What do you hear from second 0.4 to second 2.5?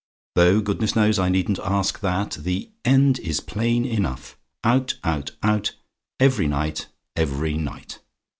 goodness knows, I needn't ask THAT.